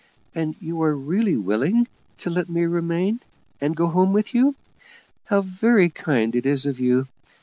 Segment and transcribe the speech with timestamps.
[0.33, 3.19] And you are really willing to let me remain,
[3.61, 4.55] and go home with you?
[5.25, 7.05] How very kind it is of you!